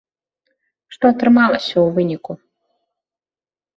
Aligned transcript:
Што 0.95 1.05
атрымалася 1.13 1.73
ў 1.73 1.87
выніку? 1.99 2.31